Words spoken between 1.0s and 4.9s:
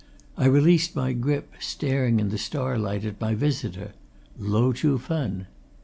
grip, staring in the starlight at my visitor. Lo